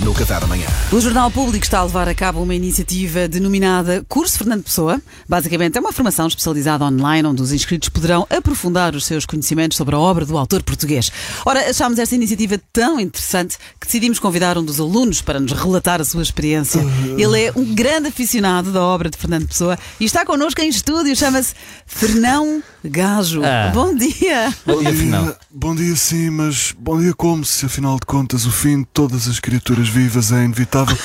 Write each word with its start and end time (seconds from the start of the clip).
no 0.00 0.14
Café 0.14 0.40
da 0.40 0.46
Manhã. 0.46 0.66
O 0.90 1.00
Jornal 1.00 1.30
Público 1.30 1.64
está 1.64 1.80
a 1.80 1.84
levar 1.84 2.08
a 2.08 2.14
cabo 2.14 2.42
uma 2.42 2.54
iniciativa 2.54 3.28
denominada 3.28 4.04
Curso 4.08 4.38
Fernando 4.38 4.62
Pessoa. 4.62 5.00
Basicamente 5.28 5.76
é 5.76 5.80
uma 5.80 5.92
formação 5.92 6.26
especializada 6.26 6.84
online 6.84 7.28
onde 7.28 7.42
os 7.42 7.52
inscritos 7.52 7.88
poderão 7.88 8.26
aprofundar 8.30 8.94
os 8.94 9.04
seus 9.04 9.26
conhecimentos 9.26 9.76
sobre 9.76 9.94
a 9.94 9.98
obra 9.98 10.24
do 10.24 10.38
autor 10.38 10.62
português. 10.62 11.10
Ora, 11.44 11.68
achámos 11.68 11.98
esta 11.98 12.14
iniciativa 12.14 12.58
tão 12.72 12.98
interessante 12.98 13.58
que 13.78 13.86
decidimos 13.86 14.18
convidar 14.18 14.56
um 14.56 14.64
dos 14.64 14.80
alunos 14.80 15.20
para 15.20 15.38
nos 15.38 15.52
relatar 15.52 16.00
a 16.00 16.04
sua 16.04 16.22
experiência. 16.22 16.80
Ele 17.18 17.44
é 17.44 17.52
um 17.54 17.74
grande 17.74 18.08
aficionado 18.08 18.72
da 18.72 18.82
obra 18.82 19.10
de 19.10 19.18
Fernando 19.18 19.48
Pessoa 19.48 19.78
e 19.98 20.04
está 20.04 20.24
connosco 20.24 20.60
em 20.60 20.68
estúdio. 20.68 21.14
Chama-se 21.14 21.54
Fernão 21.86 22.62
Gajo. 22.84 23.42
Ah. 23.44 23.70
Bom 23.74 23.94
dia! 23.94 24.54
Bom 24.64 24.78
dia, 24.80 24.94
Fernão. 24.94 25.24
dia, 25.24 25.36
bom 25.50 25.74
dia 25.74 25.96
sim, 25.96 26.30
mas 26.30 26.74
bom 26.78 26.98
dia 26.98 27.12
como 27.12 27.44
se 27.44 27.66
afinal 27.66 27.96
de 27.96 28.06
contas 28.06 28.46
o 28.46 28.50
fim 28.50 28.80
de 28.80 28.86
todas 28.86 29.28
as 29.28 29.38
criaturas 29.38 29.88
vivas 29.88 30.32
é 30.32 30.44
inevitável. 30.44 30.96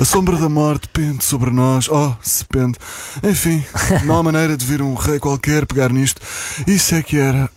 A 0.00 0.04
sombra 0.04 0.36
da 0.38 0.48
morte 0.48 0.88
pende 0.88 1.22
sobre 1.22 1.50
nós. 1.50 1.88
Oh, 1.90 2.14
se 2.22 2.42
pende. 2.46 2.78
Enfim, 3.22 3.62
não 4.06 4.18
há 4.18 4.22
maneira 4.22 4.56
de 4.56 4.64
vir 4.64 4.80
um 4.80 4.94
rei 4.94 5.18
qualquer 5.18 5.66
pegar 5.66 5.92
nisto. 5.92 6.22
Isso 6.66 6.94
é 6.94 7.02
que 7.02 7.18
era. 7.18 7.50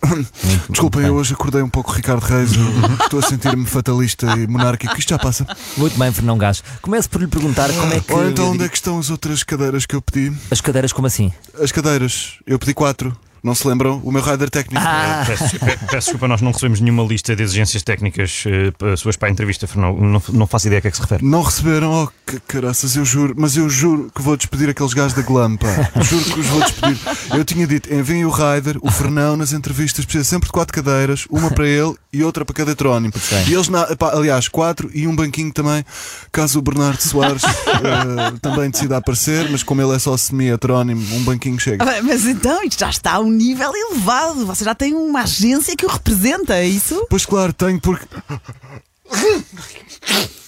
Desculpem, 0.68 1.06
eu 1.06 1.14
hoje 1.14 1.32
acordei 1.32 1.62
um 1.62 1.70
pouco 1.70 1.90
Ricardo 1.90 2.22
Reis. 2.22 2.52
Eu 2.54 2.64
Estou 3.04 3.20
a 3.20 3.22
sentir-me 3.22 3.64
fatalista 3.64 4.26
e 4.38 4.46
monárquico. 4.46 4.94
Isto 4.98 5.10
já 5.10 5.18
passa. 5.18 5.46
Muito 5.78 5.98
bem, 5.98 6.12
Fernão 6.12 6.36
Gás. 6.36 6.62
Começo 6.82 7.08
por 7.08 7.20
lhe 7.22 7.28
perguntar 7.28 7.72
como 7.72 7.94
é 7.94 8.00
que. 8.00 8.12
Ou 8.12 8.28
então 8.28 8.50
onde 8.50 8.64
é 8.64 8.68
que 8.68 8.76
estão 8.76 8.98
as 8.98 9.08
outras 9.08 9.42
cadeiras 9.42 9.86
que 9.86 9.94
eu 9.94 10.02
pedi? 10.02 10.30
As 10.50 10.60
cadeiras, 10.60 10.92
como 10.92 11.06
assim? 11.06 11.32
As 11.58 11.72
cadeiras. 11.72 12.34
Eu 12.46 12.58
pedi 12.58 12.74
quatro. 12.74 13.16
Não 13.44 13.54
se 13.54 13.68
lembram? 13.68 14.00
O 14.02 14.10
meu 14.10 14.22
rider 14.22 14.48
técnico. 14.48 14.82
Ah, 14.84 15.22
Peço, 15.26 15.58
pe- 15.58 15.76
peço 15.76 15.96
desculpa, 16.06 16.26
nós 16.26 16.40
não 16.40 16.50
recebemos 16.50 16.80
nenhuma 16.80 17.02
lista 17.04 17.36
de 17.36 17.42
exigências 17.42 17.82
técnicas 17.82 18.44
eh, 18.46 18.70
p- 18.70 18.96
suas 18.96 19.16
para 19.16 19.28
a 19.28 19.30
entrevista, 19.30 19.66
Fernão. 19.66 19.94
Não, 20.00 20.22
não 20.32 20.46
faço 20.46 20.66
ideia 20.66 20.78
a 20.78 20.80
que 20.82 20.88
é 20.88 20.90
que 20.90 20.96
se 20.96 21.02
refere. 21.02 21.22
Não 21.24 21.42
receberam? 21.42 21.92
Oh, 22.04 22.08
que 22.26 22.40
caraças, 22.40 22.96
eu 22.96 23.04
juro, 23.04 23.34
mas 23.36 23.54
eu 23.56 23.68
juro 23.68 24.10
que 24.14 24.22
vou 24.22 24.34
despedir 24.36 24.70
aqueles 24.70 24.94
gajos 24.94 25.12
da 25.12 25.20
Glam, 25.22 25.56
pá. 25.58 25.68
Juro 26.02 26.24
que 26.24 26.40
os 26.40 26.46
vou 26.46 26.60
despedir. 26.62 26.98
Eu 27.34 27.44
tinha 27.44 27.66
dito, 27.66 27.92
enviem 27.92 28.24
o 28.24 28.30
Ryder, 28.30 28.78
o 28.80 28.90
Fernão 28.90 29.36
nas 29.36 29.52
entrevistas, 29.52 30.06
precisa 30.06 30.24
sempre 30.24 30.46
de 30.46 30.52
quatro 30.52 30.72
cadeiras, 30.74 31.26
uma 31.28 31.50
para 31.50 31.68
ele 31.68 31.94
e 32.12 32.24
outra 32.24 32.44
para 32.46 32.54
cada 32.54 32.70
heterónimo. 32.72 33.12
E 33.46 33.52
eles, 33.52 33.68
na, 33.68 33.84
pá, 33.94 34.12
aliás, 34.14 34.48
quatro 34.48 34.90
e 34.94 35.06
um 35.06 35.14
banquinho 35.14 35.52
também, 35.52 35.84
caso 36.32 36.58
o 36.58 36.62
Bernardo 36.62 37.02
Soares 37.02 37.42
eh, 37.44 38.38
também 38.40 38.70
decida 38.70 38.96
aparecer, 38.96 39.50
mas 39.50 39.62
como 39.62 39.82
ele 39.82 39.94
é 39.94 39.98
só 39.98 40.16
semi-heterónimo, 40.16 41.02
um 41.14 41.24
banquinho 41.24 41.58
chega. 41.58 41.84
Ah, 41.84 42.02
Mas 42.02 42.24
então, 42.24 42.62
isto 42.64 42.78
já 42.80 42.88
está 42.88 43.18
um 43.20 43.33
nível 43.34 43.72
elevado. 43.74 44.46
Você 44.46 44.64
já 44.64 44.74
tem 44.74 44.94
uma 44.94 45.22
agência 45.22 45.76
que 45.76 45.84
o 45.84 45.88
representa, 45.88 46.54
é 46.54 46.66
isso? 46.66 47.06
Pois 47.10 47.26
claro, 47.26 47.52
tenho, 47.52 47.80
porque 47.80 48.06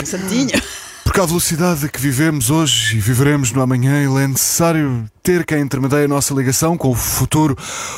Santinho. 0.04 0.50
Porque 1.04 1.20
à 1.20 1.24
velocidade 1.24 1.88
que 1.88 2.00
vivemos 2.00 2.50
hoje 2.50 2.96
e 2.96 3.00
viveremos 3.00 3.52
no 3.52 3.62
amanhã, 3.62 4.02
ele 4.02 4.24
é 4.24 4.26
necessário 4.26 5.08
ter 5.22 5.46
quem 5.46 5.60
intermedia 5.60 6.04
a 6.04 6.08
nossa 6.08 6.34
ligação 6.34 6.76
com 6.76 6.90
o 6.90 6.94
futuro. 6.94 7.56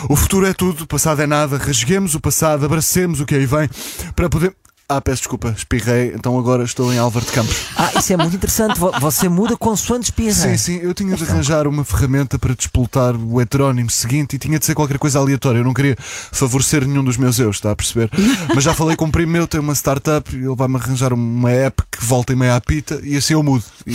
O 0.08 0.14
futuro 0.14 0.46
é 0.46 0.52
tudo, 0.52 0.84
o 0.84 0.86
passado 0.86 1.22
é 1.22 1.26
nada. 1.26 1.56
Rasguemos 1.56 2.14
o 2.14 2.20
passado, 2.20 2.64
abracemos 2.64 3.20
o 3.20 3.26
que 3.26 3.34
aí 3.34 3.46
vem 3.46 3.68
para 4.14 4.28
poder. 4.28 4.54
Ah, 4.90 5.02
peço 5.02 5.18
desculpa, 5.20 5.54
espirrei, 5.54 6.14
então 6.14 6.38
agora 6.38 6.64
estou 6.64 6.90
em 6.90 6.96
Álvaro 6.98 7.26
de 7.26 7.30
Campos. 7.32 7.54
ah, 7.76 7.90
isso 7.98 8.10
é 8.10 8.16
muito 8.16 8.34
interessante. 8.34 8.78
Vo- 8.80 8.90
Você 9.00 9.28
muda 9.28 9.54
consoante 9.54 10.04
espirra. 10.04 10.32
Sim, 10.32 10.56
sim, 10.56 10.76
eu 10.82 10.94
tinha 10.94 11.14
de 11.14 11.24
arranjar 11.24 11.66
uma 11.66 11.84
ferramenta 11.84 12.38
para 12.38 12.54
despoltar 12.54 13.14
o 13.14 13.38
heterónimo 13.38 13.90
seguinte 13.90 14.36
e 14.36 14.38
tinha 14.38 14.58
de 14.58 14.64
ser 14.64 14.74
qualquer 14.74 14.98
coisa 14.98 15.18
aleatória. 15.18 15.58
Eu 15.58 15.64
não 15.64 15.74
queria 15.74 15.94
favorecer 15.98 16.86
nenhum 16.86 17.04
dos 17.04 17.18
meus 17.18 17.38
eus, 17.38 17.56
está 17.56 17.70
a 17.72 17.76
perceber? 17.76 18.08
Mas 18.54 18.64
já 18.64 18.72
falei 18.72 18.96
com 18.96 19.04
um 19.04 19.10
primo 19.10 19.30
meu, 19.30 19.46
tem 19.46 19.60
uma 19.60 19.74
startup 19.74 20.34
e 20.34 20.38
ele 20.38 20.56
vai-me 20.56 20.76
arranjar 20.76 21.12
uma 21.12 21.50
app 21.50 21.82
que 21.92 22.02
volta 22.02 22.32
e 22.32 22.36
meia 22.36 22.56
à 22.56 22.60
pita 22.60 22.98
e 23.04 23.14
assim 23.14 23.34
eu 23.34 23.42
mudo. 23.42 23.64
E- 23.86 23.94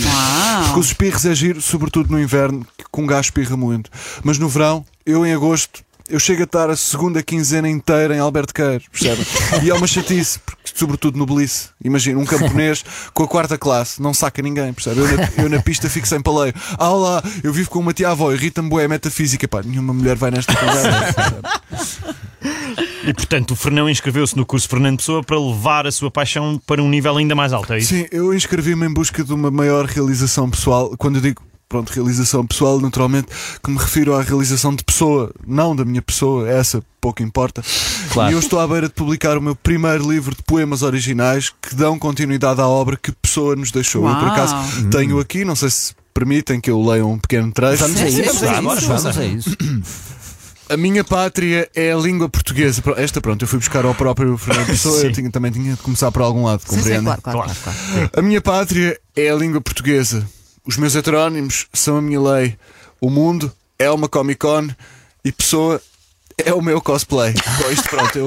Porque 0.66 0.78
os 0.78 0.86
espirros 0.86 1.24
é 1.26 1.34
giro, 1.34 1.60
sobretudo 1.60 2.12
no 2.12 2.20
inverno, 2.20 2.64
que 2.78 2.84
com 2.88 3.02
um 3.02 3.06
gajo 3.06 3.22
espirra 3.30 3.56
muito. 3.56 3.90
Mas 4.22 4.38
no 4.38 4.48
verão, 4.48 4.84
eu 5.04 5.26
em 5.26 5.34
agosto. 5.34 5.82
Eu 6.06 6.20
chego 6.20 6.42
a 6.42 6.44
estar 6.44 6.68
a 6.68 6.76
segunda 6.76 7.22
quinzena 7.22 7.66
inteira 7.66 8.14
em 8.14 8.18
Alberto 8.18 8.52
Queiro, 8.52 8.84
percebem? 8.92 9.24
E 9.64 9.70
é 9.70 9.74
uma 9.74 9.86
chatice, 9.86 10.38
porque, 10.38 10.63
sobretudo 10.74 11.18
no 11.18 11.24
Belice. 11.24 11.68
Imagina, 11.82 12.18
um 12.18 12.24
camponês 12.24 12.84
com 13.14 13.22
a 13.22 13.28
quarta 13.28 13.56
classe, 13.56 14.02
não 14.02 14.12
saca 14.12 14.42
ninguém, 14.42 14.72
percebe? 14.72 15.00
Eu 15.00 15.16
na, 15.16 15.42
eu 15.44 15.48
na 15.48 15.62
pista 15.62 15.88
fico 15.88 16.06
sem 16.06 16.20
paleio. 16.20 16.52
Ah, 16.78 16.90
olá, 16.90 17.22
eu 17.42 17.52
vivo 17.52 17.70
com 17.70 17.78
uma 17.78 17.94
tia-avó, 17.94 18.32
irrita-me 18.32 18.68
boé 18.68 18.88
metafísica. 18.88 19.46
Pá, 19.48 19.62
nenhuma 19.62 19.94
mulher 19.94 20.16
vai 20.16 20.30
nesta 20.30 20.54
conversa. 20.54 22.14
E 23.06 23.12
portanto, 23.12 23.50
o 23.50 23.56
Fernão 23.56 23.88
inscreveu-se 23.88 24.34
no 24.34 24.46
curso 24.46 24.66
Fernando 24.66 24.96
Pessoa 24.96 25.22
para 25.22 25.38
levar 25.38 25.86
a 25.86 25.92
sua 25.92 26.10
paixão 26.10 26.60
para 26.66 26.82
um 26.82 26.88
nível 26.88 27.14
ainda 27.16 27.34
mais 27.34 27.52
alto, 27.52 27.74
é 27.74 27.78
isso? 27.78 27.94
Sim, 27.94 28.06
eu 28.10 28.32
inscrevi-me 28.32 28.86
em 28.86 28.92
busca 28.92 29.22
de 29.22 29.32
uma 29.32 29.50
maior 29.50 29.84
realização 29.84 30.48
pessoal. 30.48 30.94
Quando 30.96 31.16
eu 31.16 31.20
digo, 31.20 31.42
pronto, 31.74 31.90
realização 31.92 32.46
pessoal, 32.46 32.80
naturalmente, 32.80 33.26
que 33.62 33.68
me 33.70 33.76
refiro 33.78 34.14
à 34.14 34.22
realização 34.22 34.72
de 34.74 34.84
pessoa, 34.84 35.32
não 35.44 35.74
da 35.74 35.84
minha 35.84 36.00
pessoa, 36.00 36.48
essa 36.48 36.80
pouco 37.00 37.20
importa. 37.22 37.62
Claro. 38.12 38.30
E 38.30 38.34
eu 38.34 38.38
estou 38.38 38.60
à 38.60 38.66
beira 38.68 38.86
de 38.86 38.94
publicar 38.94 39.36
o 39.36 39.42
meu 39.42 39.56
primeiro 39.56 40.08
livro 40.08 40.34
de 40.36 40.42
poemas 40.44 40.82
originais 40.82 41.52
que 41.60 41.74
dão 41.74 41.98
continuidade 41.98 42.60
à 42.60 42.68
obra 42.68 42.96
que 42.96 43.10
Pessoa 43.10 43.56
nos 43.56 43.72
deixou. 43.72 44.08
Eu, 44.08 44.14
por 44.14 44.22
Uau. 44.28 44.32
acaso, 44.32 44.54
tenho 44.90 45.18
aqui, 45.18 45.44
não 45.44 45.56
sei 45.56 45.68
se 45.70 45.92
permitem 46.14 46.60
que 46.60 46.70
eu 46.70 46.80
leia 46.80 47.04
um 47.04 47.18
pequeno 47.18 47.50
trecho. 47.50 47.82
Vamos 47.82 48.00
a 48.00 48.08
isso. 48.08 48.22
vamos 48.22 48.42
a 48.44 48.76
isso. 48.76 48.86
Vamos 48.86 49.18
a 49.18 49.24
isso. 49.24 49.56
A 50.70 50.76
minha 50.76 51.02
pátria 51.04 51.68
é 51.74 51.92
a 51.92 51.96
língua 51.96 52.28
portuguesa. 52.28 52.80
Esta, 52.96 53.20
pronto, 53.20 53.42
eu 53.42 53.48
fui 53.48 53.58
buscar 53.58 53.84
ao 53.84 53.94
próprio 53.94 54.38
Fernando 54.38 54.66
Pessoa, 54.72 55.00
eu 55.02 55.12
tinha- 55.12 55.30
também 55.30 55.50
tinha 55.52 55.72
de 55.74 55.82
começar 55.82 56.10
por 56.12 56.22
algum 56.22 56.44
lado, 56.44 56.60
Sim, 56.60 56.68
sim, 56.70 56.76
compreendem? 56.76 57.04
claro, 57.04 57.20
claro, 57.22 57.38
Claro. 57.38 57.58
claro, 57.64 57.78
claro. 57.92 58.10
A 58.16 58.22
minha 58.22 58.40
pátria 58.40 58.98
é 59.16 59.28
a 59.30 59.34
língua 59.34 59.60
portuguesa. 59.60 60.24
Os 60.66 60.76
meus 60.76 60.94
heterónimos 60.96 61.66
são 61.72 61.96
a 61.98 62.02
minha 62.02 62.20
lei. 62.20 62.56
O 63.00 63.10
mundo 63.10 63.52
é 63.78 63.90
uma 63.90 64.08
Comic 64.08 64.38
Con 64.40 64.68
e 65.24 65.30
pessoa 65.30 65.80
é 66.42 66.52
o 66.52 66.60
meu 66.62 66.80
cosplay. 66.80 67.32
Bom, 67.62 67.70
isto 67.70 67.88
pronto, 67.88 68.18
eu 68.18 68.26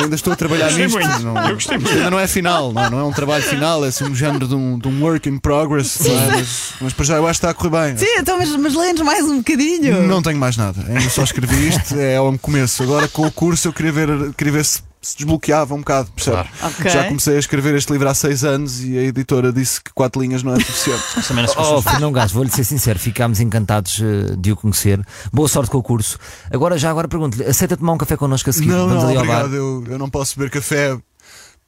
ainda 0.00 0.14
estou 0.14 0.32
a 0.32 0.36
trabalhar 0.36 0.66
Gostei 0.66 0.84
nisto. 0.86 0.98
muito. 1.00 1.22
Não, 1.22 1.48
Eu 1.48 1.54
gostei 1.54 1.78
muito. 1.78 1.90
Ainda 1.96 2.10
não 2.10 2.18
é 2.20 2.26
final, 2.28 2.72
não, 2.72 2.90
não 2.90 2.98
é 3.00 3.02
um 3.04 3.12
trabalho 3.12 3.42
final, 3.42 3.84
é 3.84 3.88
assim 3.88 4.04
um 4.04 4.14
género 4.14 4.46
de 4.46 4.54
um, 4.54 4.78
de 4.78 4.86
um 4.88 5.02
work 5.02 5.28
in 5.28 5.38
progress. 5.38 6.06
é? 6.06 6.26
Mas, 6.36 6.74
mas 6.80 6.92
para 6.92 7.04
já 7.04 7.16
eu 7.16 7.26
acho 7.26 7.40
que 7.40 7.46
está 7.46 7.50
a 7.50 7.54
correr 7.54 7.92
bem. 7.94 7.96
Sim, 7.98 8.18
então, 8.18 8.38
mas, 8.38 8.54
mas 8.56 8.74
lê-nos 8.74 9.00
mais 9.02 9.24
um 9.24 9.38
bocadinho. 9.38 10.02
Não 10.02 10.22
tenho 10.22 10.38
mais 10.38 10.56
nada, 10.56 10.84
ainda 10.86 11.08
só 11.10 11.24
escrevi 11.24 11.68
isto, 11.68 11.98
é 11.98 12.16
ao 12.16 12.38
começo. 12.38 12.82
Agora 12.82 13.08
com 13.08 13.26
o 13.26 13.32
curso 13.32 13.68
eu 13.68 13.72
queria 13.72 13.90
ver, 13.92 14.08
queria 14.34 14.52
ver 14.52 14.64
se 14.64 14.80
se 15.00 15.16
desbloqueava 15.16 15.74
um 15.74 15.78
bocado, 15.78 16.10
percebe? 16.10 16.36
Claro. 16.36 16.74
Ok. 16.74 16.90
Já 16.90 17.04
comecei 17.04 17.36
a 17.36 17.38
escrever 17.38 17.74
este 17.76 17.92
livro 17.92 18.08
há 18.08 18.14
seis 18.14 18.42
anos 18.44 18.82
e 18.82 18.98
a 18.98 19.02
editora 19.02 19.52
disse 19.52 19.80
que 19.80 19.92
quatro 19.92 20.20
linhas 20.20 20.42
não 20.42 20.54
é 20.54 20.60
suficiente. 20.60 21.02
Não 21.32 21.76
Oh, 21.76 21.82
Fernão 21.82 22.12
Gás, 22.12 22.32
vou-lhe 22.32 22.50
ser 22.50 22.64
sincero, 22.64 22.98
ficámos 22.98 23.40
encantados 23.40 24.00
eh, 24.00 24.34
de 24.36 24.52
o 24.52 24.56
conhecer. 24.56 25.00
Boa 25.32 25.48
sorte 25.48 25.70
com 25.70 25.78
o 25.78 25.82
curso. 25.82 26.18
Agora, 26.50 26.76
já 26.76 26.90
agora 26.90 27.06
pergunto-lhe, 27.06 27.44
aceita 27.44 27.76
tomar 27.76 27.92
um 27.92 27.98
café 27.98 28.16
connosco 28.16 28.50
a 28.50 28.52
seguir? 28.52 28.68
Não, 28.68 28.88
Vamos 28.88 29.02
não, 29.04 29.10
ali 29.10 29.18
ao 29.18 29.24
bar. 29.26 29.44
obrigado. 29.44 29.54
Eu, 29.54 29.84
eu 29.88 29.98
não 29.98 30.10
posso 30.10 30.38
beber 30.38 30.50
café. 30.50 30.96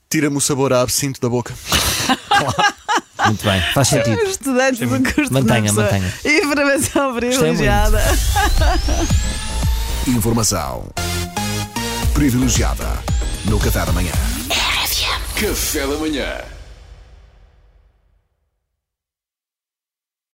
Tira-me 0.09 0.37
o 0.37 0.41
sabor 0.41 0.73
a 0.73 0.81
absinto 0.81 1.21
da 1.21 1.29
boca. 1.29 1.55
Muito 3.27 3.45
bem, 3.45 3.63
faz 3.75 3.89
sentido. 3.89 4.21
Estudantes 4.23 4.81
do 4.81 5.15
curso 5.15 5.33
Mantenha, 5.33 5.73
mantenha. 5.73 6.13
Informação 6.25 7.15
privilegiada. 7.15 8.03
Informação 10.09 10.89
privilegiada 12.15 13.10
no 13.47 13.59
Café 13.59 13.85
da 13.85 13.93
Manhã. 13.93 14.13
Café 15.37 15.87
da 15.87 15.97
manhã. 15.97 16.60